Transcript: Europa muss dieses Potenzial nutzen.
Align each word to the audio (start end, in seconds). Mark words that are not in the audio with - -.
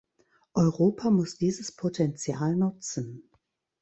Europa 0.55 1.11
muss 1.11 1.37
dieses 1.37 1.73
Potenzial 1.73 2.55
nutzen. 2.55 3.29